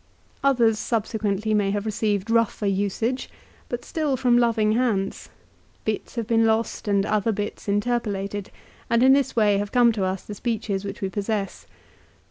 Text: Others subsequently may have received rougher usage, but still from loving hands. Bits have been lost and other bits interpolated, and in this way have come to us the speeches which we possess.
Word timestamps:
Others 0.43 0.79
subsequently 0.79 1.53
may 1.53 1.69
have 1.69 1.85
received 1.85 2.31
rougher 2.31 2.65
usage, 2.65 3.29
but 3.69 3.85
still 3.85 4.17
from 4.17 4.35
loving 4.35 4.71
hands. 4.71 5.29
Bits 5.85 6.15
have 6.15 6.25
been 6.25 6.43
lost 6.43 6.87
and 6.87 7.05
other 7.05 7.31
bits 7.31 7.67
interpolated, 7.69 8.49
and 8.89 9.03
in 9.03 9.13
this 9.13 9.35
way 9.35 9.59
have 9.59 9.71
come 9.71 9.91
to 9.91 10.03
us 10.03 10.23
the 10.23 10.33
speeches 10.33 10.83
which 10.83 11.01
we 11.01 11.09
possess. 11.09 11.67